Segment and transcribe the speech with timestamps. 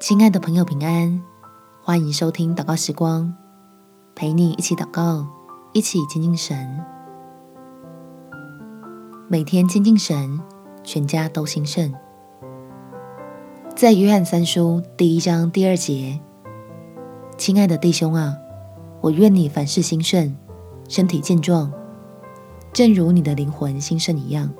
[0.00, 1.22] 亲爱的朋友，平安！
[1.82, 3.34] 欢迎收听祷告时光，
[4.14, 5.26] 陪你一起祷告，
[5.74, 6.80] 一起亲近神。
[9.28, 10.40] 每天亲近神，
[10.82, 11.92] 全家都兴盛。
[13.76, 16.18] 在约翰三书第一章第二节，
[17.36, 18.34] 亲爱的弟兄啊，
[19.02, 20.34] 我愿你凡事兴盛，
[20.88, 21.70] 身体健壮，
[22.72, 24.50] 正如你的灵魂兴盛一样。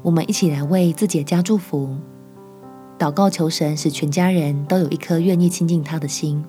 [0.00, 1.98] 我们一起来为自己的家祝福。
[3.02, 6.44] 祷告求神，使全家人都有一颗愿意亲近他的心，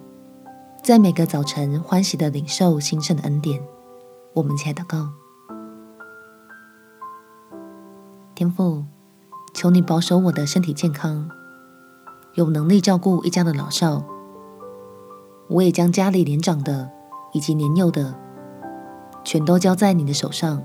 [0.84, 3.60] 在每个早晨欢喜的领受新生的恩典。
[4.36, 5.10] 我们起来祷告，
[8.36, 8.86] 天父，
[9.56, 11.28] 求你保守我的身体健康，
[12.36, 14.04] 有能力照顾一家的老少。
[15.48, 16.88] 我也将家里年长的
[17.32, 18.14] 以及年幼的，
[19.24, 20.62] 全都交在你的手上。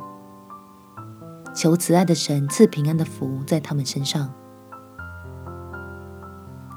[1.54, 4.30] 求慈爱的神赐平安的福在他们身上。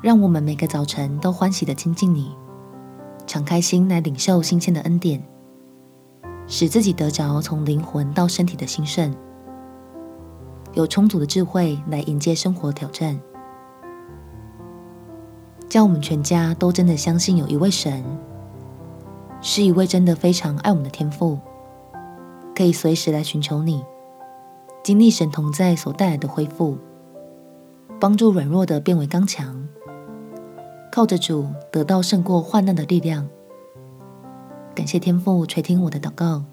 [0.02, 2.36] 让我们每个早晨都欢喜地亲近你，
[3.28, 5.24] 敞开心来领受新鲜的恩典，
[6.48, 9.16] 使自己得着从灵魂到身体的兴盛，
[10.74, 13.20] 有充足的智慧来迎接生活挑战。
[15.70, 18.04] 叫我们全家都真的相信有一位神，
[19.40, 21.38] 是一位真的非常爱我们的天父，
[22.56, 23.86] 可以随时来寻求你，
[24.84, 26.80] 经历神同在所带来的恢复，
[28.00, 29.68] 帮助软弱的变为刚强。
[30.92, 33.28] 靠着主得到胜过患难的力量。
[34.75, 36.44] 感谢天父垂听我的祷告，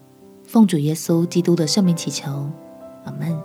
[0.44, 2.48] 奉主耶稣基督的圣名祈求，
[3.04, 3.36] 阿门。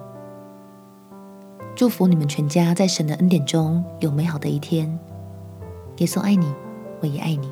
[1.76, 4.88] 祝福你们全家在神的恩典中有美好的一天。
[5.98, 6.46] 耶稣爱你，
[7.02, 7.50] 我也爱你。